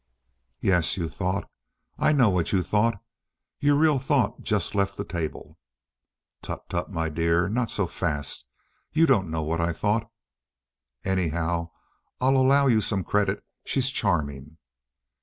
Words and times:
"Yes, 0.61 0.97
you 0.97 1.07
thought! 1.07 1.47
I 1.99 2.11
know 2.11 2.31
what 2.31 2.51
you 2.51 2.63
thought. 2.63 2.99
Your 3.59 3.75
real 3.77 3.99
thought 3.99 4.41
just 4.41 4.73
left 4.73 4.97
the 4.97 5.03
table." 5.03 5.59
"Tut, 6.41 6.67
tut, 6.69 6.91
my 6.91 7.07
dear. 7.07 7.47
Not 7.47 7.69
so 7.69 7.85
fast. 7.85 8.47
You 8.91 9.05
don't 9.05 9.29
know 9.29 9.43
what 9.43 9.61
I 9.61 9.71
thought." 9.73 10.09
"Anyhow, 11.05 11.69
I 12.19 12.31
allow 12.31 12.65
you 12.65 12.81
some 12.81 13.03
credit. 13.03 13.43
She's 13.63 13.91
charming." 13.91 14.57